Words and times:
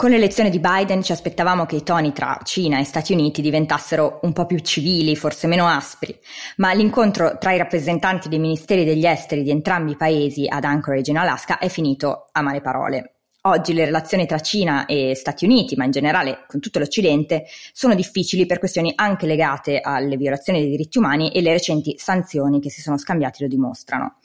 Con 0.00 0.08
l'elezione 0.08 0.48
di 0.48 0.60
Biden 0.60 1.02
ci 1.02 1.12
aspettavamo 1.12 1.66
che 1.66 1.76
i 1.76 1.82
toni 1.82 2.14
tra 2.14 2.40
Cina 2.42 2.80
e 2.80 2.84
Stati 2.84 3.12
Uniti 3.12 3.42
diventassero 3.42 4.20
un 4.22 4.32
po' 4.32 4.46
più 4.46 4.58
civili, 4.60 5.14
forse 5.14 5.46
meno 5.46 5.66
aspri, 5.66 6.18
ma 6.56 6.72
l'incontro 6.72 7.36
tra 7.36 7.52
i 7.52 7.58
rappresentanti 7.58 8.30
dei 8.30 8.38
ministeri 8.38 8.86
degli 8.86 9.04
esteri 9.04 9.42
di 9.42 9.50
entrambi 9.50 9.90
i 9.90 9.96
paesi 9.98 10.46
ad 10.48 10.64
Anchorage 10.64 11.10
in 11.10 11.18
Alaska 11.18 11.58
è 11.58 11.68
finito 11.68 12.30
a 12.32 12.40
male 12.40 12.62
parole. 12.62 13.19
Oggi 13.44 13.72
le 13.72 13.86
relazioni 13.86 14.26
tra 14.26 14.38
Cina 14.40 14.84
e 14.84 15.14
Stati 15.14 15.46
Uniti, 15.46 15.74
ma 15.74 15.86
in 15.86 15.92
generale 15.92 16.44
con 16.46 16.60
tutto 16.60 16.78
l'Occidente, 16.78 17.46
sono 17.72 17.94
difficili 17.94 18.44
per 18.44 18.58
questioni 18.58 18.92
anche 18.94 19.24
legate 19.24 19.80
alle 19.80 20.18
violazioni 20.18 20.60
dei 20.60 20.68
diritti 20.68 20.98
umani 20.98 21.30
e 21.30 21.40
le 21.40 21.52
recenti 21.52 21.94
sanzioni 21.96 22.60
che 22.60 22.68
si 22.68 22.82
sono 22.82 22.98
scambiati 22.98 23.42
lo 23.42 23.48
dimostrano. 23.48 24.16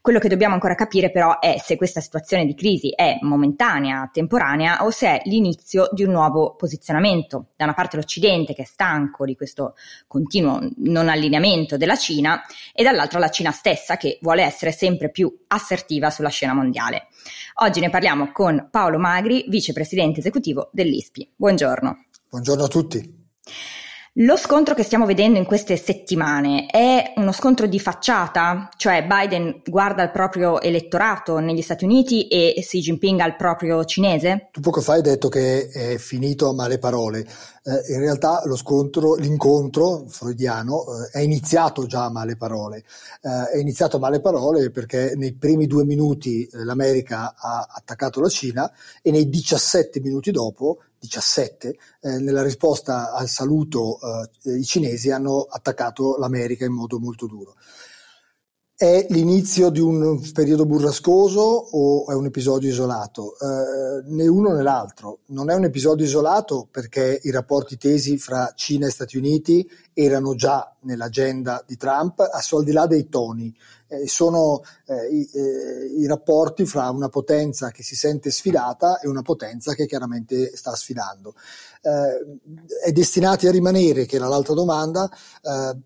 Quello 0.00 0.18
che 0.18 0.26
dobbiamo 0.26 0.54
ancora 0.54 0.74
capire 0.74 1.12
però 1.12 1.38
è 1.38 1.56
se 1.62 1.76
questa 1.76 2.00
situazione 2.00 2.46
di 2.46 2.56
crisi 2.56 2.90
è 2.90 3.18
momentanea, 3.20 4.10
temporanea 4.12 4.84
o 4.84 4.90
se 4.90 5.06
è 5.06 5.22
l'inizio 5.26 5.88
di 5.92 6.02
un 6.02 6.10
nuovo 6.10 6.56
posizionamento. 6.56 7.50
Da 7.54 7.62
una 7.62 7.74
parte 7.74 7.96
l'Occidente 7.96 8.54
che 8.54 8.62
è 8.62 8.66
stanco 8.66 9.24
di 9.24 9.36
questo 9.36 9.76
continuo 10.08 10.58
non 10.78 11.08
allineamento 11.08 11.76
della 11.76 11.94
Cina 11.94 12.42
e 12.72 12.82
dall'altra 12.82 13.20
la 13.20 13.30
Cina 13.30 13.52
stessa 13.52 13.96
che 13.96 14.18
vuole 14.20 14.42
essere 14.42 14.72
sempre 14.72 15.12
più 15.12 15.32
assertiva 15.46 16.10
sulla 16.10 16.28
scena 16.28 16.54
mondiale. 16.54 17.06
Oggi 17.62 17.80
ne 17.80 17.90
parliamo 17.90 18.32
con 18.32 18.68
Paolo 18.70 18.98
Magri, 18.98 19.46
vicepresidente 19.48 20.20
esecutivo 20.20 20.70
dell'ISPI. 20.72 21.32
Buongiorno. 21.36 22.04
Buongiorno 22.28 22.64
a 22.64 22.68
tutti. 22.68 23.23
Lo 24.18 24.36
scontro 24.36 24.76
che 24.76 24.84
stiamo 24.84 25.06
vedendo 25.06 25.40
in 25.40 25.44
queste 25.44 25.76
settimane 25.76 26.66
è 26.66 27.14
uno 27.16 27.32
scontro 27.32 27.66
di 27.66 27.80
facciata, 27.80 28.68
cioè 28.76 29.04
Biden 29.04 29.60
guarda 29.66 30.04
il 30.04 30.12
proprio 30.12 30.60
elettorato 30.60 31.40
negli 31.40 31.62
Stati 31.62 31.84
Uniti 31.84 32.28
e 32.28 32.54
Xi 32.56 32.78
Jinping 32.78 33.18
al 33.18 33.34
proprio 33.34 33.84
cinese? 33.84 34.50
Tu 34.52 34.60
poco 34.60 34.80
fa 34.82 34.92
hai 34.92 35.02
detto 35.02 35.28
che 35.28 35.66
è 35.68 35.96
finito 35.96 36.48
a 36.48 36.54
male 36.54 36.78
parole. 36.78 37.26
Eh, 37.64 37.92
in 37.92 37.98
realtà 37.98 38.42
lo 38.44 38.54
scontro, 38.54 39.16
l'incontro 39.16 40.04
freudiano 40.06 40.84
eh, 40.84 41.18
è 41.18 41.20
iniziato 41.20 41.84
già 41.86 42.04
a 42.04 42.10
male 42.10 42.36
parole. 42.36 42.84
Eh, 43.20 43.56
è 43.56 43.58
iniziato 43.58 43.96
a 43.96 43.98
male 43.98 44.20
parole 44.20 44.70
perché 44.70 45.14
nei 45.16 45.34
primi 45.34 45.66
due 45.66 45.84
minuti 45.84 46.44
eh, 46.44 46.62
l'America 46.62 47.34
ha 47.36 47.66
attaccato 47.68 48.20
la 48.20 48.28
Cina 48.28 48.70
e 49.02 49.10
nei 49.10 49.28
17 49.28 49.98
minuti 49.98 50.30
dopo 50.30 50.78
17, 51.04 51.76
eh, 52.00 52.18
nella 52.18 52.42
risposta 52.42 53.12
al 53.12 53.28
saluto 53.28 53.98
eh, 54.44 54.56
i 54.58 54.64
cinesi 54.64 55.10
hanno 55.10 55.42
attaccato 55.42 56.16
l'America 56.16 56.64
in 56.64 56.72
modo 56.72 56.98
molto 56.98 57.26
duro. 57.26 57.56
È 58.76 59.06
l'inizio 59.10 59.70
di 59.70 59.78
un 59.78 60.20
periodo 60.32 60.66
burrascoso 60.66 61.40
o 61.40 62.10
è 62.10 62.14
un 62.14 62.24
episodio 62.24 62.68
isolato? 62.68 63.36
Eh, 63.38 64.02
né 64.06 64.26
uno 64.26 64.52
né 64.52 64.64
l'altro. 64.64 65.20
Non 65.26 65.48
è 65.48 65.54
un 65.54 65.62
episodio 65.62 66.04
isolato 66.04 66.66
perché 66.68 67.20
i 67.22 67.30
rapporti 67.30 67.76
tesi 67.76 68.18
fra 68.18 68.52
Cina 68.56 68.88
e 68.88 68.90
Stati 68.90 69.16
Uniti 69.16 69.64
erano 69.92 70.34
già 70.34 70.74
nell'agenda 70.80 71.62
di 71.64 71.76
Trump, 71.76 72.18
al 72.18 72.64
di 72.64 72.72
là 72.72 72.88
dei 72.88 73.08
toni. 73.08 73.56
Eh, 73.86 74.08
sono 74.08 74.62
eh, 74.86 75.06
i, 75.06 75.30
eh, 75.32 76.00
i, 76.00 76.06
rapporti 76.08 76.66
fra 76.66 76.90
una 76.90 77.08
potenza 77.08 77.70
che 77.70 77.84
si 77.84 77.94
sente 77.94 78.32
sfidata 78.32 78.98
e 78.98 79.06
una 79.06 79.22
potenza 79.22 79.72
che 79.74 79.86
chiaramente 79.86 80.50
sta 80.56 80.74
sfidando. 80.74 81.36
Eh, 81.80 82.88
è 82.88 82.90
destinati 82.90 83.46
a 83.46 83.52
rimanere, 83.52 84.04
che 84.04 84.16
era 84.16 84.26
l'altra 84.26 84.54
domanda, 84.54 85.08
eh, 85.42 85.78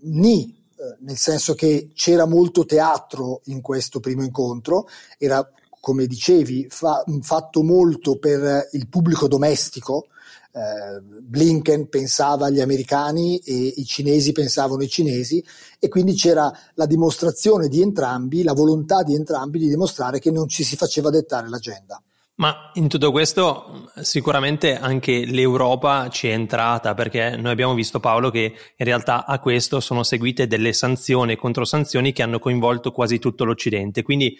ni 0.00 0.64
nel 1.00 1.16
senso 1.16 1.54
che 1.54 1.90
c'era 1.94 2.26
molto 2.26 2.64
teatro 2.64 3.40
in 3.44 3.60
questo 3.60 4.00
primo 4.00 4.22
incontro, 4.22 4.88
era 5.18 5.48
come 5.80 6.06
dicevi 6.06 6.66
fa, 6.68 7.04
fatto 7.20 7.62
molto 7.62 8.18
per 8.18 8.68
il 8.72 8.88
pubblico 8.88 9.28
domestico, 9.28 10.08
eh, 10.56 11.00
Blinken 11.00 11.88
pensava 11.88 12.46
agli 12.46 12.60
americani 12.60 13.38
e 13.38 13.74
i 13.76 13.84
cinesi 13.84 14.32
pensavano 14.32 14.80
ai 14.80 14.88
cinesi 14.88 15.44
e 15.78 15.88
quindi 15.88 16.14
c'era 16.14 16.50
la 16.74 16.86
dimostrazione 16.86 17.68
di 17.68 17.82
entrambi, 17.82 18.42
la 18.42 18.54
volontà 18.54 19.02
di 19.02 19.14
entrambi 19.14 19.58
di 19.58 19.68
dimostrare 19.68 20.18
che 20.18 20.30
non 20.30 20.48
ci 20.48 20.64
si 20.64 20.74
faceva 20.76 21.10
dettare 21.10 21.48
l'agenda. 21.48 22.02
Ma 22.38 22.70
in 22.74 22.86
tutto 22.88 23.12
questo 23.12 23.90
sicuramente 24.02 24.76
anche 24.76 25.24
l'Europa 25.24 26.10
ci 26.10 26.28
è 26.28 26.32
entrata 26.32 26.92
perché 26.92 27.34
noi 27.34 27.50
abbiamo 27.50 27.72
visto 27.72 27.98
Paolo 27.98 28.30
che 28.30 28.54
in 28.76 28.84
realtà 28.84 29.24
a 29.24 29.38
questo 29.38 29.80
sono 29.80 30.02
seguite 30.02 30.46
delle 30.46 30.74
sanzioni 30.74 31.32
e 31.32 31.36
controsanzioni 31.36 32.12
che 32.12 32.22
hanno 32.22 32.38
coinvolto 32.38 32.92
quasi 32.92 33.18
tutto 33.18 33.44
l'Occidente, 33.44 34.02
quindi 34.02 34.38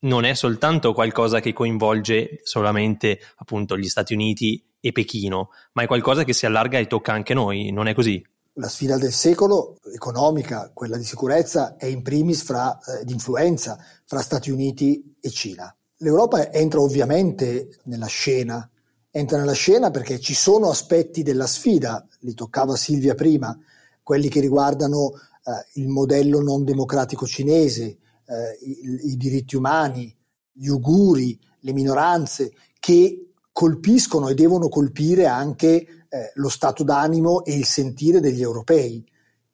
non 0.00 0.24
è 0.24 0.34
soltanto 0.34 0.92
qualcosa 0.92 1.38
che 1.38 1.52
coinvolge 1.52 2.40
solamente 2.42 3.20
appunto 3.36 3.78
gli 3.78 3.88
Stati 3.88 4.12
Uniti 4.12 4.60
e 4.80 4.90
Pechino, 4.90 5.50
ma 5.74 5.82
è 5.82 5.86
qualcosa 5.86 6.24
che 6.24 6.32
si 6.32 6.46
allarga 6.46 6.78
e 6.80 6.88
tocca 6.88 7.12
anche 7.12 7.32
noi, 7.32 7.70
non 7.70 7.86
è 7.86 7.94
così? 7.94 8.24
La 8.54 8.68
sfida 8.68 8.98
del 8.98 9.12
secolo 9.12 9.76
economica, 9.94 10.72
quella 10.74 10.96
di 10.96 11.04
sicurezza, 11.04 11.76
è 11.76 11.86
in 11.86 12.02
primis 12.02 12.42
fra, 12.42 12.76
eh, 12.78 13.04
di 13.04 13.16
fra 13.18 14.20
Stati 14.20 14.50
Uniti 14.50 15.16
e 15.20 15.30
Cina 15.30 15.75
L'Europa 16.00 16.52
entra 16.52 16.80
ovviamente 16.80 17.78
nella 17.84 18.06
scena, 18.06 18.68
entra 19.10 19.38
nella 19.38 19.54
scena 19.54 19.90
perché 19.90 20.20
ci 20.20 20.34
sono 20.34 20.68
aspetti 20.68 21.22
della 21.22 21.46
sfida, 21.46 22.06
li 22.20 22.34
toccava 22.34 22.76
Silvia 22.76 23.14
prima, 23.14 23.58
quelli 24.02 24.28
che 24.28 24.40
riguardano 24.40 25.12
eh, 25.14 25.80
il 25.80 25.88
modello 25.88 26.42
non 26.42 26.64
democratico 26.64 27.26
cinese, 27.26 27.84
eh, 27.84 28.58
i, 28.60 29.12
i, 29.12 29.16
diritti 29.16 29.56
umani, 29.56 30.14
gli 30.52 30.66
uguri, 30.66 31.38
le 31.60 31.72
minoranze, 31.72 32.52
che 32.78 33.30
colpiscono 33.50 34.28
e 34.28 34.34
devono 34.34 34.68
colpire 34.68 35.24
anche 35.24 35.66
eh, 35.66 36.32
lo 36.34 36.50
stato 36.50 36.84
d'animo 36.84 37.42
e 37.42 37.56
il 37.56 37.64
sentire 37.64 38.20
degli 38.20 38.42
europei, 38.42 39.02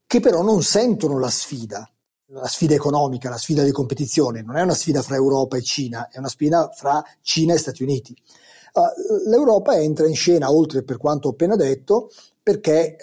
che 0.08 0.19
però 0.19 0.42
non 0.42 0.62
sentono 0.64 1.20
la 1.20 1.31
sfida 1.31 1.91
la 2.32 2.47
sfida 2.47 2.75
economica, 2.75 3.28
la 3.28 3.37
sfida 3.37 3.62
di 3.62 3.72
competizione, 3.72 4.43
non 4.43 4.56
è 4.56 4.62
una 4.62 4.75
sfida 4.75 5.03
fra 5.03 5.16
Europa 5.16 5.56
e 5.56 5.62
Cina, 5.62 6.09
è 6.10 6.19
una 6.19 6.28
sfida 6.28 6.70
fra 6.75 7.04
Cina 7.20 7.54
e 7.54 7.59
Stati 7.59 7.82
Uniti. 7.82 8.16
Uh, 8.72 9.28
L'Europa 9.28 9.78
entra 9.78 10.06
in 10.06 10.15
scena, 10.15 10.50
oltre 10.50 10.82
per 10.82 10.97
quanto 10.97 11.28
ho 11.28 11.32
appena 11.32 11.56
detto, 11.56 12.10
perché 12.43 12.97
eh, 12.97 12.98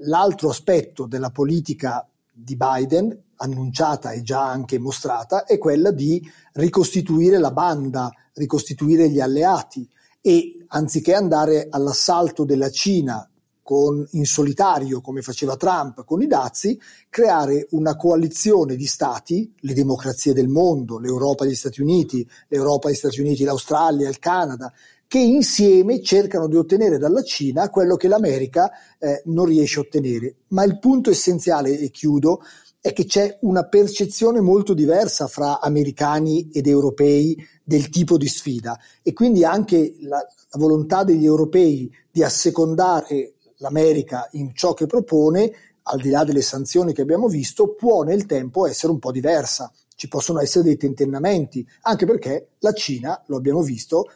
l'altro 0.00 0.50
aspetto 0.50 1.06
della 1.06 1.30
politica 1.30 2.06
di 2.32 2.56
Biden, 2.56 3.24
annunciata 3.36 4.12
e 4.12 4.22
già 4.22 4.48
anche 4.48 4.78
mostrata, 4.78 5.44
è 5.44 5.58
quella 5.58 5.90
di 5.90 6.22
ricostituire 6.52 7.38
la 7.38 7.50
banda, 7.50 8.10
ricostituire 8.34 9.08
gli 9.08 9.18
alleati 9.18 9.88
e 10.20 10.64
anziché 10.68 11.14
andare 11.14 11.66
all'assalto 11.70 12.44
della 12.44 12.70
Cina 12.70 13.28
con, 13.68 14.02
in 14.12 14.24
solitario, 14.24 15.02
come 15.02 15.20
faceva 15.20 15.54
Trump 15.54 16.02
con 16.06 16.22
i 16.22 16.26
dazi, 16.26 16.80
creare 17.10 17.66
una 17.72 17.96
coalizione 17.96 18.76
di 18.76 18.86
stati, 18.86 19.52
le 19.60 19.74
democrazie 19.74 20.32
del 20.32 20.48
mondo, 20.48 20.98
l'Europa 20.98 21.44
e 21.44 21.48
gli 21.48 21.54
Stati 21.54 21.82
Uniti, 21.82 22.26
l'Europa 22.48 22.88
e 22.88 22.92
gli 22.92 22.94
Stati 22.94 23.20
Uniti, 23.20 23.44
l'Australia, 23.44 24.08
il 24.08 24.18
Canada, 24.18 24.72
che 25.06 25.18
insieme 25.18 26.00
cercano 26.00 26.48
di 26.48 26.56
ottenere 26.56 26.96
dalla 26.96 27.22
Cina 27.22 27.68
quello 27.68 27.96
che 27.96 28.08
l'America 28.08 28.70
eh, 28.98 29.20
non 29.26 29.44
riesce 29.44 29.80
a 29.80 29.82
ottenere. 29.82 30.36
Ma 30.48 30.64
il 30.64 30.78
punto 30.78 31.10
essenziale, 31.10 31.78
e 31.78 31.90
chiudo, 31.90 32.40
è 32.80 32.94
che 32.94 33.04
c'è 33.04 33.36
una 33.42 33.64
percezione 33.64 34.40
molto 34.40 34.72
diversa 34.72 35.26
fra 35.26 35.60
americani 35.60 36.48
ed 36.50 36.66
europei 36.66 37.36
del 37.62 37.90
tipo 37.90 38.16
di 38.16 38.28
sfida 38.28 38.78
e 39.02 39.12
quindi 39.12 39.44
anche 39.44 39.96
la, 40.00 40.16
la 40.16 40.58
volontà 40.58 41.04
degli 41.04 41.26
europei 41.26 41.92
di 42.10 42.22
assecondare 42.22 43.34
l'America 43.58 44.28
in 44.32 44.54
ciò 44.54 44.74
che 44.74 44.86
propone, 44.86 45.52
al 45.82 46.00
di 46.00 46.10
là 46.10 46.24
delle 46.24 46.42
sanzioni 46.42 46.92
che 46.92 47.02
abbiamo 47.02 47.28
visto, 47.28 47.74
può 47.74 48.02
nel 48.02 48.26
tempo 48.26 48.66
essere 48.66 48.92
un 48.92 48.98
po' 48.98 49.12
diversa. 49.12 49.72
Ci 49.94 50.08
possono 50.08 50.40
essere 50.40 50.64
dei 50.64 50.76
tentennamenti, 50.76 51.66
anche 51.82 52.06
perché 52.06 52.50
la 52.58 52.72
Cina, 52.72 53.22
lo 53.26 53.36
abbiamo 53.36 53.62
visto, 53.62 54.10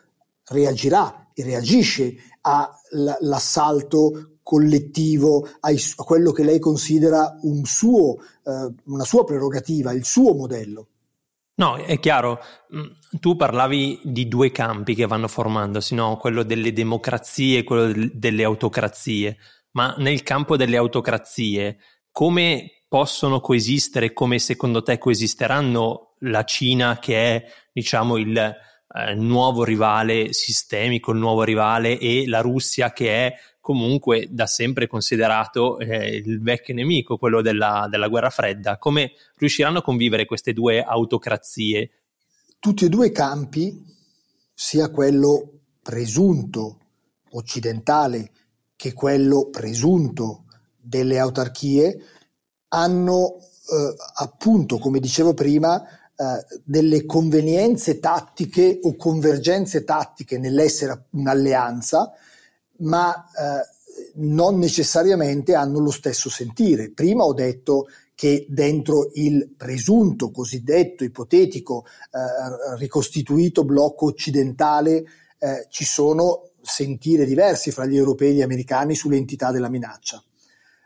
reagirà 0.47 1.31
e 1.35 1.43
reagisce 1.43 2.15
all'assalto 2.43 4.39
collettivo, 4.43 5.49
a 5.61 5.73
quello 6.05 6.33
che 6.33 6.45
lei 6.45 6.59
considera 6.59 7.39
un 7.43 7.65
suo, 7.65 8.17
eh, 8.45 8.73
una 8.85 9.05
sua 9.05 9.25
prerogativa, 9.25 9.93
il 9.93 10.05
suo 10.05 10.35
modello. 10.35 10.89
No, 11.63 11.77
è 11.77 12.01
chiaro, 12.01 12.41
mm, 12.75 13.19
tu 13.21 13.37
parlavi 13.37 14.01
di 14.03 14.27
due 14.27 14.51
campi 14.51 14.97
che 14.97 15.07
vanno 15.07 15.29
formandosi, 15.29 15.95
no? 15.95 16.17
quello 16.17 16.43
delle 16.43 16.73
democrazie 16.73 17.59
e 17.59 17.63
quello 17.63 18.11
delle 18.13 18.43
autocrazie. 18.43 19.37
ma 19.75 19.95
nel 19.99 20.23
campo 20.25 20.57
delle 20.57 20.77
autocrazie, 20.77 21.79
come 22.11 22.83
possono 22.89 23.41
coesistere, 23.41 24.13
come 24.13 24.39
secondo 24.41 24.83
te 24.83 24.99
coesisteranno 24.99 26.17
la 26.23 26.45
Cina 26.45 26.99
che 26.99 27.37
è, 27.37 27.45
diciamo, 27.73 28.17
il 28.17 28.37
eh, 28.37 29.15
nuovo 29.15 29.63
rivale 29.63 30.33
sistemico, 30.33 31.13
il 31.13 31.19
nuovo 31.19 31.45
rivale 31.45 31.97
e 31.99 32.27
la 32.27 32.41
Russia 32.41 32.93
che 32.93 33.27
è 33.27 33.35
comunque 33.63 34.27
da 34.29 34.47
sempre 34.47 34.89
considerato 34.89 35.79
eh, 35.79 36.17
il 36.17 36.43
vecchio 36.43 36.75
nemico, 36.75 37.17
quello 37.17 37.41
della, 37.41 37.87
della 37.89 38.09
guerra 38.09 38.29
fredda. 38.29 38.77
Come 38.77 39.13
riusciranno 39.37 39.79
a 39.79 39.83
convivere 39.83 40.27
queste 40.27 40.53
due 40.53 40.83
autocrazie? 40.83 41.91
Tutti 42.59 42.85
e 42.85 42.89
due 42.89 43.07
i 43.07 43.13
campi, 43.13 43.83
sia 44.53 44.91
quello 44.91 45.61
presunto 45.81 46.79
occidentale 47.31 48.31
che 48.77 48.93
quello 48.93 49.49
presunto 49.49 50.45
delle 50.77 51.21
autarchie, 51.21 52.03
hanno 52.69 53.37
eh, 53.39 53.95
appunto, 54.17 54.79
come 54.79 54.99
dicevo 54.99 55.35
prima, 55.35 55.81
eh, 55.83 56.61
delle 56.65 57.07
convenienze 57.07 58.01
tattiche 58.01 58.81
o 58.83 58.97
convergenze 58.97 59.85
tattiche 59.85 60.37
nell'essere 60.37 61.07
un'alleanza, 61.11 62.13
ma 62.83 63.25
eh, 63.25 63.81
non 64.15 64.59
necessariamente 64.59 65.55
hanno 65.55 65.81
lo 65.81 65.91
stesso 65.91 66.31
sentire. 66.31 66.93
Prima 66.93 67.25
ho 67.25 67.35
detto 67.35 67.87
che 68.15 68.47
dentro 68.49 69.11
il 69.15 69.53
presunto, 69.57 70.31
cosiddetto, 70.31 71.03
ipotetico, 71.05 71.85
eh, 71.87 72.77
ricostituito 72.77 73.65
blocco 73.65 74.07
occidentale 74.07 75.05
eh, 75.39 75.67
ci 75.71 75.85
sono 75.85 76.51
sentire 76.61 77.25
diversi 77.25 77.73
fra 77.73 77.87
gli 77.87 77.97
europei 77.97 78.31
e 78.31 78.35
gli 78.35 78.43
americani 78.43 78.95
sull'entità 78.95 79.51
della 79.51 79.69
minaccia. 79.69 80.23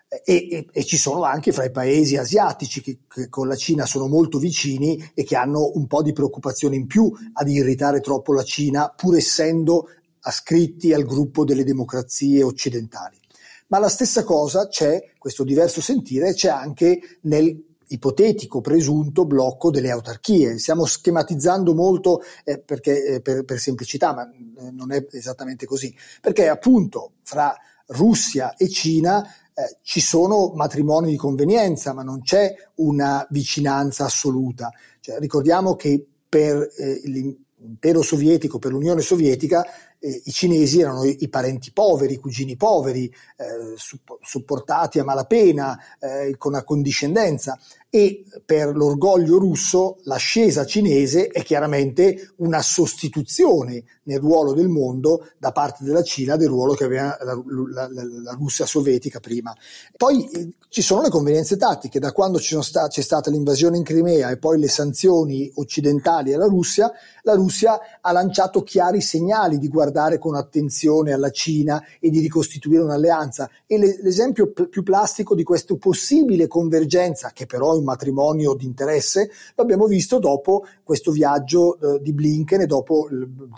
E, 0.09 0.49
e, 0.49 0.67
e, 0.73 0.85
ci 0.85 0.97
sono 0.97 1.25
anche 1.25 1.53
fra 1.53 1.65
i 1.65 1.73
paesi 1.73 2.17
asiatici 2.17 2.81
che, 2.81 3.01
che, 3.09 3.29
con 3.29 3.49
la 3.49 3.57
Cina 3.57 3.87
sono 3.87 4.07
molto 4.07 4.39
vicini 4.39 5.11
e 5.15 5.25
che 5.25 5.37
hanno 5.37 5.73
un 5.75 5.87
po' 5.89 6.01
di 6.01 6.13
preoccupazione 6.13 6.77
in 6.77 6.87
più 6.87 7.13
ad 7.33 7.49
irritare 7.49 8.01
troppo 8.01 8.33
la 8.33 8.45
Cina, 8.45 8.89
pur 8.97 9.17
essendo 9.17 9.89
ascritti 10.27 10.93
al 10.93 11.05
gruppo 11.05 11.45
delle 11.45 11.65
democrazie 11.65 12.43
occidentali. 12.43 13.17
Ma 13.69 13.79
la 13.79 13.89
stessa 13.89 14.25
cosa 14.25 14.69
c'è, 14.69 15.13
questo 15.19 15.45
diverso 15.45 15.81
sentire, 15.81 16.35
c'è 16.35 16.49
anche 16.49 17.01
nel 17.23 17.65
ipotetico 17.89 18.61
presunto 18.61 19.25
blocco 19.25 19.71
delle 19.71 19.91
autarchie. 19.91 20.59
Stiamo 20.59 20.85
schematizzando 20.85 21.75
molto 21.75 22.23
eh, 22.45 22.59
perché, 22.59 23.05
eh, 23.05 23.21
per, 23.21 23.45
per, 23.45 23.59
semplicità, 23.59 24.13
ma 24.15 24.29
eh, 24.29 24.71
non 24.71 24.93
è 24.93 25.05
esattamente 25.13 25.67
così, 25.67 25.95
perché 26.21 26.49
appunto 26.49 27.13
fra 27.23 27.55
Russia 27.89 28.55
e 28.57 28.69
Cina 28.69 29.25
eh, 29.25 29.79
ci 29.83 30.01
sono 30.01 30.53
matrimoni 30.55 31.11
di 31.11 31.17
convenienza, 31.17 31.93
ma 31.93 32.03
non 32.03 32.23
c'è 32.23 32.53
una 32.77 33.27
vicinanza 33.31 34.05
assoluta. 34.05 34.71
Cioè, 35.01 35.19
ricordiamo 35.19 35.77
che 35.77 36.05
per 36.29 36.69
eh, 36.77 37.01
l'impero 37.05 38.03
sovietico, 38.03 38.59
per 38.59 38.73
l'Unione 38.73 39.01
Sovietica, 39.01 39.65
eh, 39.99 40.23
i 40.25 40.33
cinesi 40.33 40.81
erano 40.81 41.05
i, 41.05 41.17
i, 41.21 41.29
parenti 41.29 41.73
poveri, 41.73 42.15
i 42.15 42.19
cugini 42.19 42.57
poveri, 42.57 43.07
eh, 43.37 43.75
supportati 44.21 44.99
a 44.99 45.05
malapena, 45.05 45.79
eh, 45.99 46.35
con 46.37 46.55
accondiscendenza 46.55 47.59
e 47.89 48.25
per 48.45 48.75
l'orgoglio 48.77 49.39
russo 49.39 49.99
l'ascesa 50.03 50.67
cinese 50.67 51.29
è 51.29 51.43
chiaramente 51.43 52.33
una 52.37 52.61
sostituzione 52.61 53.85
nel 54.07 54.19
ruolo 54.19 54.53
del 54.53 54.69
mondo 54.69 55.29
da 55.39 55.53
parte 55.53 55.85
della 55.85 56.03
Cina 56.03 56.37
del 56.37 56.49
ruolo 56.49 56.75
che 56.75 56.85
aveva 56.85 57.17
la, 57.23 57.41
la, 57.71 57.89
la, 57.91 58.33
Russia 58.33 58.67
sovietica 58.67 59.21
prima. 59.21 59.55
Poi 59.97 60.29
eh, 60.31 60.49
ci 60.69 60.83
sono 60.83 61.03
le 61.03 61.09
convenienze 61.09 61.57
tattiche, 61.57 61.99
da 61.99 62.13
quando 62.13 62.39
sta, 62.39 62.89
c'è 62.89 63.01
stata 63.01 63.31
l'invasione 63.31 63.77
in 63.77 63.83
Crimea 63.83 64.31
e 64.31 64.37
poi 64.37 64.59
le 64.59 64.69
sanzioni 64.69 65.51
occidentali 65.55 66.33
alla 66.33 66.47
Russia, 66.47 66.91
la 67.23 67.35
Russia 67.35 67.79
ha 68.01 68.13
lanciato 68.13 68.63
chiari 68.63 69.01
segnali 69.01 69.59
di 69.59 69.69
guardare 69.69 70.19
con 70.19 70.35
attenzione 70.35 71.13
alla 71.13 71.31
Cina 71.31 71.83
e 71.99 72.11
di 72.11 72.21
ricostituire 72.21 72.83
un'alleanza 72.83 73.49
e 73.67 73.79
le, 73.79 73.99
l'esempio 74.03 74.53
p- 74.53 74.69
più 74.69 74.83
plastico 74.83 75.35
di 75.35 75.43
questa 75.43 75.75
possibile 75.77 76.47
convergenza, 76.47 77.31
che 77.33 77.47
però 77.47 77.76
un 77.77 77.85
matrimonio 77.85 78.55
di 78.55 78.65
interesse, 78.65 79.31
l'abbiamo 79.55 79.87
visto 79.87 80.19
dopo 80.19 80.65
questo 80.83 81.11
viaggio 81.11 81.79
eh, 81.79 82.01
di 82.01 82.13
Blinken 82.13 82.63
e 82.63 82.67
dopo 82.67 83.09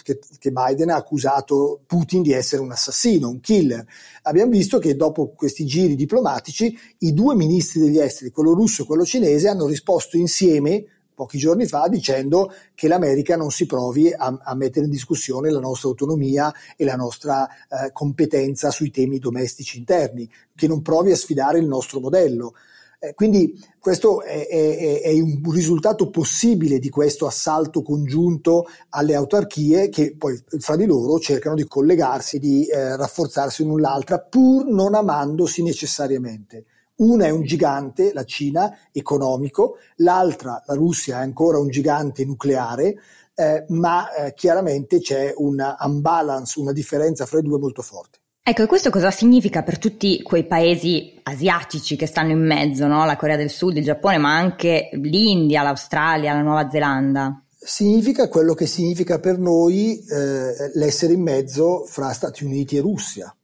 che, 0.03 0.19
che 0.39 0.51
Biden 0.51 0.91
ha 0.91 0.97
accusato 0.97 1.81
Putin 1.87 2.23
di 2.23 2.33
essere 2.33 2.63
un 2.63 2.73
assassino, 2.73 3.29
un 3.29 3.41
killer. 3.41 3.85
Abbiamo 4.23 4.51
visto 4.51 4.79
che 4.79 4.97
dopo 4.97 5.33
questi 5.35 5.65
giri 5.65 5.95
diplomatici 5.95 6.77
i 6.99 7.13
due 7.13 7.35
ministri 7.35 7.81
degli 7.81 7.99
esteri, 7.99 8.31
quello 8.31 8.55
russo 8.55 8.83
e 8.83 8.87
quello 8.87 9.05
cinese, 9.05 9.49
hanno 9.49 9.67
risposto 9.67 10.17
insieme 10.17 10.85
pochi 11.19 11.37
giorni 11.37 11.67
fa 11.67 11.89
dicendo 11.89 12.53
che 12.77 12.87
l'America 12.87 13.37
non 13.37 13.51
si 13.51 13.67
provi 13.67 14.13
a, 14.13 14.39
a 14.41 14.55
mettere 14.55 14.85
in 14.85 14.93
discussione 14.93 15.51
la 15.51 15.59
nostra 15.59 15.89
autonomia 15.89 16.55
e 16.77 16.85
la 16.85 16.95
nostra 16.95 17.49
eh, 17.49 17.91
competenza 17.93 18.71
sui 18.71 18.93
temi 18.93 19.19
domestici 19.19 19.79
interni, 19.79 20.31
che 20.55 20.69
non 20.69 20.81
provi 20.81 21.11
a 21.11 21.17
sfidare 21.17 21.59
il 21.59 21.67
nostro 21.67 21.99
modello. 21.99 22.55
Eh, 23.01 23.15
quindi 23.15 23.57
questo 23.79 24.23
è, 24.23 24.49
è, 24.49 25.03
è, 25.03 25.21
un 25.21 25.41
risultato 25.53 26.11
possibile 26.11 26.81
di 26.81 26.89
questo 26.89 27.27
assalto 27.27 27.81
congiunto 27.83 28.67
alle 28.89 29.15
autarchie 29.15 29.89
che 29.89 30.17
poi 30.17 30.37
fra 30.59 30.75
di 30.75 30.85
loro 30.85 31.21
cercano 31.21 31.55
di 31.55 31.65
collegarsi, 31.65 32.41
di 32.41 32.67
eh, 32.67 32.97
rafforzarsi 32.97 33.63
l'un 33.63 33.81
l'altra, 33.81 34.19
pur 34.19 34.67
non 34.67 34.95
amandosi 34.95 35.63
necessariamente. 35.63 36.65
Una 36.97 37.27
è 37.27 37.31
un 37.31 37.45
gigante, 37.45 38.13
la 38.13 38.25
Cina, 38.25 38.77
economico, 38.91 39.77
l'altra, 39.99 40.61
la 40.67 40.75
Russia, 40.75 41.19
è 41.19 41.23
ancora 41.23 41.61
un 41.61 41.69
gigante 41.69 42.25
nucleare, 42.25 42.97
eh, 43.37 43.65
ma 43.69 44.13
eh, 44.13 44.35
chiaramente 44.35 44.99
c'è 44.99 45.33
un 45.37 45.65
unbalance, 45.79 46.59
una 46.59 46.73
differenza 46.73 47.27
fra 47.27 47.39
i 47.39 47.43
due 47.43 47.61
molto 47.61 47.83
forte. 47.83 48.19
Ecco, 48.49 48.63
e 48.63 48.67
questo 48.67 48.89
cosa 48.89 49.11
significa 49.11 49.63
per 49.63 49.77
tutti 49.77 50.23
quei 50.23 50.47
paesi 50.47 51.21
asiatici 51.25 51.97
che 51.97 52.07
stanno 52.07 52.31
in 52.31 52.43
mezzo, 52.43 52.87
no? 52.87 53.05
la 53.05 53.19
Corea 53.19 53.37
del 53.37 53.51
Sud, 53.51 53.77
il 53.77 53.85
Giappone, 53.85 54.17
ma 54.17 54.39
anche 54.39 54.89
l'India, 54.95 55.61
l'Australia, 55.63 56.33
la 56.33 56.41
Nuova 56.41 56.71
Zelanda? 56.71 57.45
Significa 57.59 58.27
quello 58.31 58.55
che 58.55 58.65
significa 58.65 59.19
per 59.19 59.39
noi 59.39 60.03
eh, 60.03 60.71
l'essere 60.73 61.13
in 61.13 61.21
mezzo 61.21 61.85
fra 61.85 62.11
Stati 62.15 62.43
Uniti 62.45 62.79
e 62.79 62.81
Russia, 62.81 63.37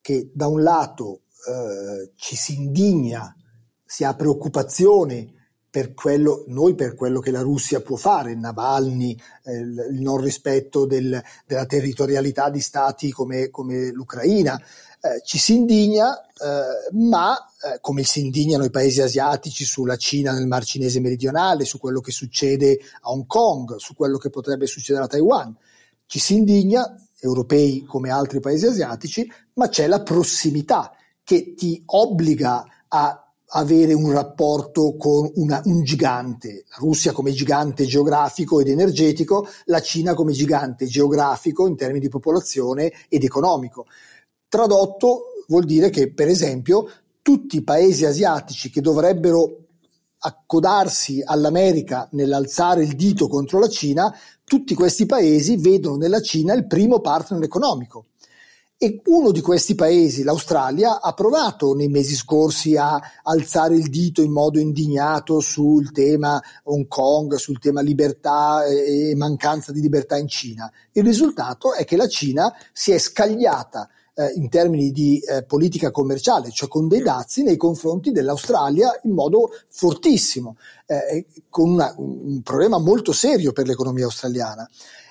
che 0.00 0.30
da 0.32 0.46
un 0.46 0.62
lato 0.62 1.22
eh, 1.48 2.12
ci 2.14 2.36
si 2.36 2.54
indigna, 2.54 3.34
si 3.84 4.04
ha 4.04 4.14
preoccupazione 4.14 5.32
per 5.76 5.92
quello, 5.92 6.44
noi 6.46 6.74
per 6.74 6.94
quello 6.94 7.20
che 7.20 7.30
la 7.30 7.42
Russia 7.42 7.82
può 7.82 7.96
fare, 7.96 8.34
Navalny, 8.34 9.14
eh, 9.44 9.56
il 9.58 9.98
non 10.00 10.16
rispetto 10.16 10.86
del, 10.86 11.22
della 11.44 11.66
territorialità 11.66 12.48
di 12.48 12.60
stati 12.60 13.10
come, 13.10 13.50
come 13.50 13.92
l'Ucraina, 13.92 14.58
eh, 14.58 15.20
ci 15.22 15.36
si 15.36 15.54
indigna, 15.54 16.18
eh, 16.18 16.92
ma 16.92 17.36
eh, 17.36 17.78
come 17.82 18.04
si 18.04 18.20
indignano 18.20 18.64
i 18.64 18.70
paesi 18.70 19.02
asiatici 19.02 19.66
sulla 19.66 19.96
Cina 19.96 20.32
nel 20.32 20.46
Mar 20.46 20.64
Cinese 20.64 20.98
meridionale, 20.98 21.66
su 21.66 21.78
quello 21.78 22.00
che 22.00 22.10
succede 22.10 22.78
a 23.02 23.10
Hong 23.10 23.26
Kong, 23.26 23.76
su 23.76 23.94
quello 23.94 24.16
che 24.16 24.30
potrebbe 24.30 24.66
succedere 24.66 25.04
a 25.04 25.08
Taiwan, 25.08 25.54
ci 26.06 26.18
si 26.18 26.36
indigna, 26.36 26.90
europei 27.20 27.82
come 27.82 28.08
altri 28.08 28.40
paesi 28.40 28.64
asiatici, 28.64 29.30
ma 29.56 29.68
c'è 29.68 29.86
la 29.86 30.00
prossimità 30.00 30.92
che 31.22 31.52
ti 31.54 31.82
obbliga 31.84 32.64
a 32.88 33.25
avere 33.56 33.94
un 33.94 34.12
rapporto 34.12 34.96
con 34.96 35.30
una, 35.36 35.60
un 35.64 35.82
gigante, 35.82 36.64
la 36.68 36.76
Russia 36.78 37.12
come 37.12 37.32
gigante 37.32 37.86
geografico 37.86 38.60
ed 38.60 38.68
energetico, 38.68 39.48
la 39.64 39.80
Cina 39.80 40.14
come 40.14 40.32
gigante 40.32 40.86
geografico 40.86 41.66
in 41.66 41.74
termini 41.74 42.00
di 42.00 42.08
popolazione 42.08 42.92
ed 43.08 43.24
economico. 43.24 43.86
Tradotto 44.48 45.44
vuol 45.48 45.64
dire 45.64 45.88
che, 45.90 46.12
per 46.12 46.28
esempio, 46.28 46.88
tutti 47.22 47.56
i 47.56 47.64
paesi 47.64 48.04
asiatici 48.04 48.70
che 48.70 48.80
dovrebbero 48.80 49.64
accodarsi 50.18 51.22
all'America 51.24 52.08
nell'alzare 52.12 52.82
il 52.82 52.94
dito 52.94 53.26
contro 53.26 53.58
la 53.58 53.68
Cina, 53.68 54.14
tutti 54.44 54.74
questi 54.74 55.06
paesi 55.06 55.56
vedono 55.56 55.96
nella 55.96 56.20
Cina 56.20 56.52
il 56.52 56.66
primo 56.66 57.00
partner 57.00 57.42
economico. 57.42 58.06
E 58.78 59.00
uno 59.06 59.30
di 59.30 59.40
questi 59.40 59.74
paesi, 59.74 60.22
l'Australia, 60.22 61.00
ha 61.00 61.14
provato 61.14 61.72
nei 61.72 61.88
mesi 61.88 62.14
scorsi 62.14 62.76
a 62.76 63.00
alzare 63.22 63.74
il 63.74 63.88
dito 63.88 64.20
in 64.20 64.30
modo 64.30 64.58
indignato 64.58 65.40
sul 65.40 65.92
tema 65.92 66.38
Hong 66.64 66.86
Kong, 66.86 67.36
sul 67.36 67.58
tema 67.58 67.80
libertà 67.80 68.66
e 68.66 69.14
mancanza 69.16 69.72
di 69.72 69.80
libertà 69.80 70.18
in 70.18 70.28
Cina. 70.28 70.70
Il 70.92 71.04
risultato 71.04 71.72
è 71.72 71.86
che 71.86 71.96
la 71.96 72.06
Cina 72.06 72.54
si 72.70 72.92
è 72.92 72.98
scagliata 72.98 73.88
eh, 74.12 74.32
in 74.34 74.50
termini 74.50 74.90
di 74.90 75.20
eh, 75.20 75.42
politica 75.44 75.90
commerciale, 75.90 76.50
cioè 76.50 76.68
con 76.68 76.86
dei 76.86 77.00
dazi 77.00 77.42
nei 77.44 77.56
confronti 77.56 78.12
dell'Australia 78.12 79.00
in 79.04 79.12
modo 79.12 79.52
fortissimo, 79.68 80.58
eh, 80.84 81.24
con 81.48 81.70
una, 81.70 81.94
un 81.96 82.42
problema 82.42 82.78
molto 82.78 83.12
serio 83.12 83.52
per 83.52 83.66
l'economia 83.66 84.04
australiana. 84.04 84.68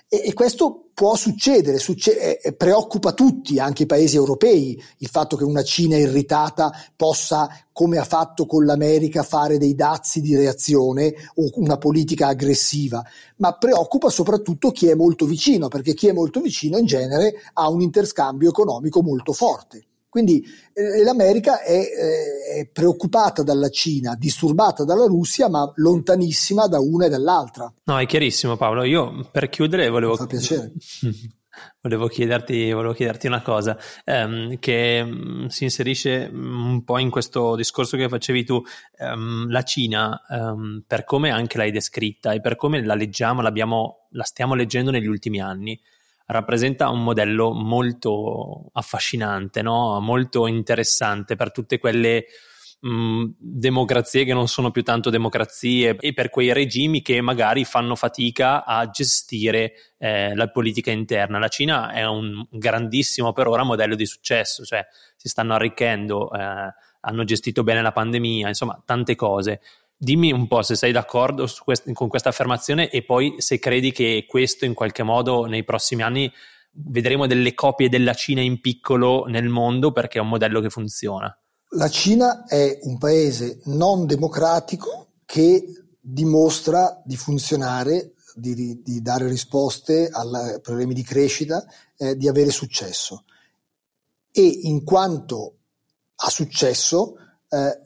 E, 0.07 0.21
e 0.25 0.33
questo 0.33 0.89
può 0.93 1.15
succedere, 1.15 1.77
succe- 1.77 2.39
eh, 2.39 2.53
preoccupa 2.53 3.13
tutti, 3.13 3.59
anche 3.59 3.83
i 3.83 3.87
paesi 3.87 4.15
europei, 4.15 4.81
il 4.99 5.07
fatto 5.09 5.35
che 5.35 5.43
una 5.43 5.63
Cina 5.63 5.97
irritata 5.97 6.71
possa, 6.95 7.49
come 7.73 7.97
ha 7.97 8.05
fatto 8.05 8.45
con 8.45 8.65
l'America, 8.65 9.23
fare 9.23 9.57
dei 9.57 9.75
dazi 9.75 10.21
di 10.21 10.35
reazione 10.35 11.13
o 11.35 11.49
una 11.55 11.77
politica 11.77 12.27
aggressiva, 12.27 13.03
ma 13.37 13.57
preoccupa 13.57 14.09
soprattutto 14.09 14.71
chi 14.71 14.87
è 14.87 14.93
molto 14.93 15.25
vicino, 15.25 15.67
perché 15.67 15.93
chi 15.93 16.07
è 16.07 16.13
molto 16.13 16.39
vicino 16.39 16.77
in 16.77 16.85
genere 16.85 17.33
ha 17.53 17.69
un 17.69 17.81
interscambio 17.81 18.49
economico 18.49 19.01
molto 19.01 19.33
forte. 19.33 19.85
Quindi 20.15 20.41
eh, 20.71 21.03
l'America 21.03 21.61
è, 21.61 21.73
eh, 21.73 22.59
è, 22.61 22.69
preoccupata 22.71 23.43
dalla 23.43 23.67
Cina, 23.67 24.15
disturbata 24.17 24.85
dalla 24.85 25.07
Russia, 25.07 25.49
ma 25.49 25.69
lontanissima 25.75 26.67
da 26.67 26.79
una 26.79 27.07
e 27.07 27.09
dall'altra. 27.09 27.69
No, 27.83 27.99
è 27.99 28.05
chiarissimo 28.05 28.55
Paolo. 28.55 28.85
Io 28.85 29.27
per 29.29 29.49
chiudere 29.49 29.89
volevo... 29.89 30.15
Fa 30.15 30.25
piacere. 30.25 30.71
Volevo 31.81 32.07
chiederti, 32.07 32.71
volevo 32.73 32.93
chiederti, 32.93 33.27
una 33.27 33.41
cosa 33.41 33.77
ehm, 34.03 34.59
che 34.59 35.01
mh, 35.01 35.43
mm, 35.43 35.45
si 35.45 35.63
inserisce 35.63 36.29
mm, 36.29 36.65
un 36.65 36.83
po' 36.83 36.97
in 36.97 37.09
questo 37.09 37.55
discorso 37.55 37.95
che 37.95 38.09
facevi 38.09 38.43
tu. 38.43 38.61
Ehm, 38.97 39.49
la 39.49 39.63
Cina, 39.63 40.21
ehm, 40.29 40.83
per 40.85 41.05
come 41.05 41.29
anche 41.29 41.57
l'hai 41.57 41.71
descritta 41.71 42.33
e 42.33 42.41
per 42.41 42.57
come 42.57 42.83
la 42.83 42.95
leggiamo, 42.95 43.41
la 43.41 44.23
stiamo 44.23 44.53
leggendo 44.53 44.91
negli 44.91 45.07
ultimi 45.07 45.39
anni, 45.39 45.79
rappresenta 46.27 46.89
un 46.89 47.03
modello 47.03 47.51
molto 47.53 48.69
affascinante, 48.73 49.61
no? 49.61 49.99
molto 49.99 50.47
interessante 50.47 51.35
per 51.35 51.51
tutte 51.51 51.77
quelle 51.77 52.25
mh, 52.79 52.89
mm, 52.89 53.25
democrazie 53.37 54.25
che 54.25 54.33
non 54.33 54.47
sono 54.47 54.71
più 54.71 54.83
tanto 54.83 55.09
democrazie 55.09 55.95
e 55.99 56.13
per 56.13 56.29
quei 56.29 56.53
regimi 56.53 57.01
che 57.01 57.21
magari 57.21 57.65
fanno 57.65 57.95
fatica 57.95 58.63
a 58.65 58.89
gestire 58.89 59.73
eh, 59.97 60.35
la 60.35 60.47
politica 60.49 60.91
interna. 60.91 61.39
La 61.39 61.47
Cina 61.47 61.91
è 61.91 62.05
un 62.05 62.45
grandissimo 62.49 63.33
per 63.33 63.47
ora 63.47 63.63
modello 63.63 63.95
di 63.95 64.05
successo, 64.05 64.63
cioè 64.63 64.85
si 65.15 65.29
stanno 65.29 65.53
arricchendo, 65.53 66.31
eh, 66.31 66.73
hanno 67.01 67.23
gestito 67.23 67.63
bene 67.63 67.81
la 67.81 67.91
pandemia, 67.91 68.47
insomma 68.47 68.81
tante 68.83 69.15
cose. 69.15 69.61
Dimmi 70.05 70.31
un 70.31 70.45
po' 70.45 70.61
se 70.61 70.75
sei 70.75 70.91
d'accordo 70.91 71.49
quest- 71.63 71.91
con 71.93 72.07
questa 72.07 72.29
affermazione 72.29 72.91
e 72.91 73.03
poi 73.03 73.37
se 73.39 73.57
credi 73.57 73.91
che 73.91 74.25
questo 74.27 74.63
in 74.63 74.75
qualche 74.75 75.01
modo 75.01 75.45
nei 75.45 75.63
prossimi 75.63 76.03
anni 76.03 76.31
vedremo 76.73 77.25
delle 77.25 77.55
copie 77.55 77.89
della 77.89 78.13
Cina 78.13 78.41
in 78.41 78.61
piccolo 78.61 79.25
nel 79.25 79.49
mondo 79.49 79.91
perché 79.91 80.19
è 80.19 80.21
un 80.21 80.27
modello 80.27 80.61
che 80.61 80.69
funziona. 80.69 81.35
La 81.69 81.89
Cina 81.89 82.45
è 82.45 82.77
un 82.83 82.99
paese 82.99 83.61
non 83.65 84.05
democratico 84.05 85.13
che 85.25 85.65
dimostra 85.99 87.01
di 87.03 87.15
funzionare, 87.15 88.13
di, 88.35 88.83
di 88.83 89.01
dare 89.01 89.27
risposte 89.27 90.07
ai 90.07 90.61
problemi 90.61 90.93
di 90.93 91.01
crescita, 91.01 91.65
eh, 91.97 92.15
di 92.15 92.27
avere 92.27 92.51
successo. 92.51 93.23
E 94.31 94.43
in 94.43 94.83
quanto 94.83 95.55
ha 96.13 96.29
successo, 96.29 97.15
eh, 97.49 97.79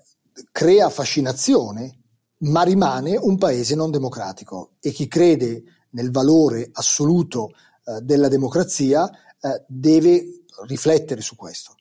crea 0.51 0.89
fascinazione 0.89 1.98
ma 2.39 2.63
rimane 2.63 3.17
un 3.17 3.37
paese 3.37 3.75
non 3.75 3.91
democratico 3.91 4.71
e 4.79 4.91
chi 4.91 5.07
crede 5.07 5.63
nel 5.91 6.11
valore 6.11 6.69
assoluto 6.71 7.49
eh, 7.49 8.01
della 8.01 8.27
democrazia 8.27 9.09
eh, 9.09 9.63
deve 9.67 10.43
riflettere 10.65 11.21
su 11.21 11.35
questo. 11.35 11.75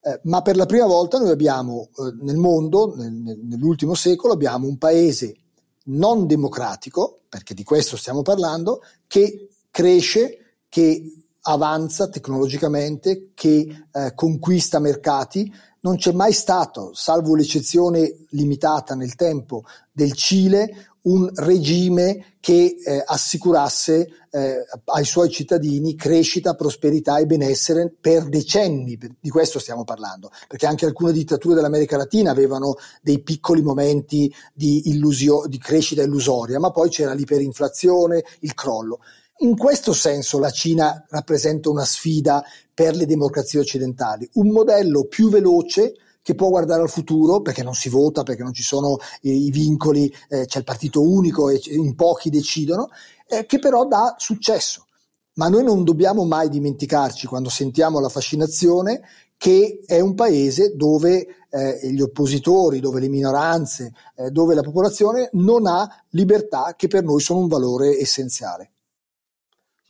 Eh, 0.00 0.20
ma 0.24 0.42
per 0.42 0.56
la 0.56 0.66
prima 0.66 0.86
volta 0.86 1.18
noi 1.18 1.30
abbiamo 1.30 1.88
eh, 1.96 2.14
nel 2.22 2.36
mondo, 2.36 2.94
nel, 2.96 3.12
nell'ultimo 3.12 3.94
secolo, 3.94 4.32
abbiamo 4.32 4.66
un 4.66 4.76
paese 4.76 5.36
non 5.84 6.26
democratico, 6.26 7.22
perché 7.28 7.54
di 7.54 7.64
questo 7.64 7.96
stiamo 7.96 8.22
parlando, 8.22 8.82
che 9.06 9.48
cresce, 9.70 10.58
che 10.68 11.21
avanza 11.42 12.08
tecnologicamente, 12.08 13.30
che 13.34 13.86
eh, 13.90 14.14
conquista 14.14 14.78
mercati, 14.78 15.52
non 15.80 15.96
c'è 15.96 16.12
mai 16.12 16.32
stato, 16.32 16.92
salvo 16.94 17.34
l'eccezione 17.34 18.26
limitata 18.30 18.94
nel 18.94 19.16
tempo 19.16 19.64
del 19.90 20.12
Cile, 20.12 20.92
un 21.02 21.28
regime 21.34 22.36
che 22.38 22.76
eh, 22.84 23.02
assicurasse 23.04 24.08
eh, 24.30 24.64
ai 24.84 25.04
suoi 25.04 25.30
cittadini 25.30 25.96
crescita, 25.96 26.54
prosperità 26.54 27.18
e 27.18 27.26
benessere 27.26 27.92
per 28.00 28.28
decenni, 28.28 28.96
di 29.18 29.28
questo 29.28 29.58
stiamo 29.58 29.82
parlando, 29.82 30.30
perché 30.46 30.66
anche 30.66 30.86
alcune 30.86 31.12
dittature 31.12 31.56
dell'America 31.56 31.96
Latina 31.96 32.30
avevano 32.30 32.76
dei 33.00 33.20
piccoli 33.20 33.62
momenti 33.62 34.32
di, 34.54 34.90
illusio- 34.90 35.46
di 35.48 35.58
crescita 35.58 36.02
illusoria, 36.02 36.60
ma 36.60 36.70
poi 36.70 36.88
c'era 36.88 37.14
l'iperinflazione, 37.14 38.24
il 38.40 38.54
crollo. 38.54 39.00
In 39.38 39.56
questo 39.56 39.92
senso 39.92 40.38
la 40.38 40.50
Cina 40.50 41.04
rappresenta 41.08 41.68
una 41.68 41.84
sfida 41.84 42.44
per 42.72 42.94
le 42.94 43.06
democrazie 43.06 43.58
occidentali, 43.58 44.28
un 44.34 44.50
modello 44.50 45.06
più 45.06 45.28
veloce 45.30 45.94
che 46.22 46.34
può 46.36 46.48
guardare 46.48 46.82
al 46.82 46.90
futuro 46.90 47.40
perché 47.40 47.64
non 47.64 47.74
si 47.74 47.88
vota, 47.88 48.22
perché 48.22 48.44
non 48.44 48.52
ci 48.52 48.62
sono 48.62 48.98
i, 49.22 49.46
i 49.46 49.50
vincoli, 49.50 50.12
eh, 50.28 50.46
c'è 50.46 50.58
il 50.58 50.64
partito 50.64 51.02
unico 51.02 51.50
e 51.50 51.60
in 51.66 51.96
pochi 51.96 52.30
decidono, 52.30 52.88
eh, 53.26 53.44
che 53.44 53.58
però 53.58 53.86
dà 53.86 54.14
successo. 54.18 54.86
Ma 55.34 55.48
noi 55.48 55.64
non 55.64 55.82
dobbiamo 55.82 56.24
mai 56.24 56.48
dimenticarci 56.48 57.26
quando 57.26 57.48
sentiamo 57.48 57.98
la 57.98 58.10
fascinazione 58.10 59.00
che 59.36 59.80
è 59.84 59.98
un 59.98 60.14
paese 60.14 60.76
dove 60.76 61.26
eh, 61.50 61.90
gli 61.90 62.00
oppositori, 62.00 62.78
dove 62.78 63.00
le 63.00 63.08
minoranze, 63.08 63.92
eh, 64.14 64.30
dove 64.30 64.54
la 64.54 64.62
popolazione 64.62 65.30
non 65.32 65.66
ha 65.66 65.88
libertà 66.10 66.74
che 66.76 66.86
per 66.86 67.02
noi 67.02 67.20
sono 67.20 67.40
un 67.40 67.48
valore 67.48 67.98
essenziale. 67.98 68.71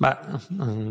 Beh, 0.02 0.16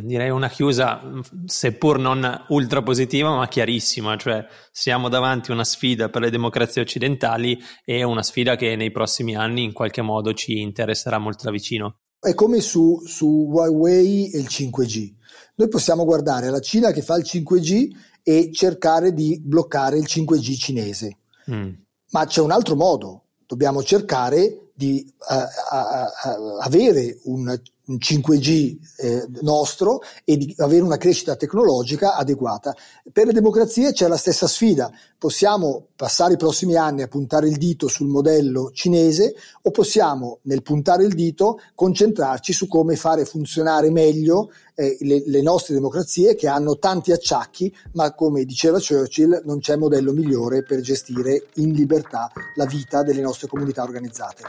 direi 0.03 0.30
una 0.30 0.48
chiusa, 0.48 1.01
seppur 1.46 2.00
non 2.00 2.46
ultra 2.48 2.82
positiva, 2.82 3.36
ma 3.36 3.46
chiarissima, 3.50 4.15
cioè 4.15 4.46
siamo 4.72 5.10
davanti 5.10 5.51
a 5.51 5.53
una 5.53 5.65
sfida 5.65 6.08
per 6.08 6.22
le 6.22 6.30
democrazie 6.30 6.82
occidentali 6.82 7.60
e 7.84 8.03
una 8.03 8.24
sfida 8.24 8.56
che 8.56 8.77
nei 8.77 8.89
prossimi 8.89 9.36
anni 9.36 9.65
in 9.65 9.74
qualche 9.74 10.01
modo 10.01 10.34
ci 10.34 10.62
interesserà 10.62 11.18
molto 11.18 11.44
da 11.44 11.51
vicino. 11.51 11.98
È 12.22 12.34
come 12.34 12.62
su, 12.62 13.01
su 13.06 13.50
Huawei 13.51 14.32
e 14.32 14.39
il 14.39 14.48
5G. 14.50 15.13
Noi 15.56 15.68
possiamo 15.68 16.06
guardare 16.06 16.50
la 16.50 16.62
Cina 16.62 16.91
che 16.91 17.01
fa 17.01 17.18
il 17.18 17.25
5G 17.27 17.89
e 18.24 18.50
cercare 18.53 19.13
di 19.13 19.41
bloccare 19.44 19.98
il 19.98 20.06
5G 20.08 20.58
cinese. 20.58 21.18
Mm. 21.51 21.70
Ma 22.12 22.25
c'è 22.25 22.39
un 22.39 22.51
altro 22.51 22.77
modo, 22.77 23.25
dobbiamo 23.46 23.84
cercare 23.84 24.72
di 24.74 25.06
uh, 25.30 25.34
uh, 25.34 26.30
uh, 26.30 26.58
avere 26.62 27.20
un 27.25 27.60
5G 27.88 28.78
eh, 28.98 29.28
nostro 29.42 30.02
e 30.24 30.38
di 30.38 30.54
avere 30.58 30.84
una 30.84 30.98
crescita 30.98 31.36
tecnologica 31.36 32.16
adeguata. 32.16 32.76
Per 33.12 33.26
le 33.26 33.34
democrazie 33.34 33.92
c'è 33.92 34.08
la 34.08 34.18
stessa 34.18 34.48
sfida, 34.48 34.92
possiamo 35.18 35.88
passare 35.96 36.34
i 36.34 36.38
prossimi 36.38 36.76
anni 36.76 37.02
a 37.02 37.08
puntare 37.08 37.48
il 37.48 37.58
dito 37.58 37.88
sul 37.88 38.08
modello 38.08 38.72
cinese 38.74 39.36
o 39.62 39.72
possiamo 39.72 40.40
nel 40.44 40.62
puntare 40.64 41.04
il 41.04 41.14
dito 41.14 41.60
concentrarci 41.76 42.54
su 42.54 42.68
come 42.68 42.96
fare 42.96 43.26
funzionare 43.26 43.92
meglio 43.92 44.52
eh, 44.76 44.98
le, 45.02 45.24
le 45.26 45.42
nostre 45.42 45.76
democrazie 45.76 46.36
che 46.36 46.48
hanno 46.48 46.78
tanti 46.78 47.12
acciacchi, 47.12 47.74
ma 47.94 48.14
come 48.14 48.46
diceva 48.46 48.80
Churchill 48.80 49.42
non 49.46 49.60
c'è 49.60 49.76
modello 49.76 50.12
migliore 50.12 50.64
per 50.64 50.82
gestire 50.82 51.48
in 51.56 51.74
libertà 51.74 52.32
la 52.56 52.66
vita 52.66 53.04
delle 53.04 53.22
nostre 53.22 53.48
comunità 53.48 53.84
organizzate. 53.84 54.44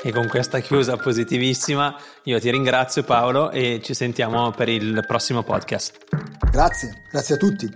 E 0.00 0.12
con 0.12 0.28
questa 0.28 0.60
chiusa 0.60 0.96
positivissima 0.96 1.92
io 2.24 2.38
ti 2.48 2.54
ringrazio 2.54 3.02
Paolo 3.02 3.50
e 3.50 3.82
ci 3.84 3.92
sentiamo 3.92 4.50
per 4.52 4.70
il 4.70 5.04
prossimo 5.06 5.42
podcast. 5.42 5.98
Grazie, 6.50 7.02
grazie 7.10 7.34
a 7.34 7.36
tutti. 7.36 7.70